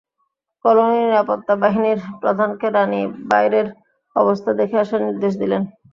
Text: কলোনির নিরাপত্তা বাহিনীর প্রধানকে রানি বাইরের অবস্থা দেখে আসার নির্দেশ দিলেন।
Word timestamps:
কলোনির 0.65 1.03
নিরাপত্তা 1.03 1.53
বাহিনীর 1.61 1.99
প্রধানকে 2.21 2.67
রানি 2.69 3.01
বাইরের 3.31 3.67
অবস্থা 4.15 4.51
দেখে 4.59 4.77
আসার 4.83 5.01
নির্দেশ 5.07 5.33
দিলেন। 5.41 5.61